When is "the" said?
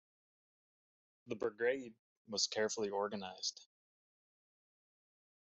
1.27-1.35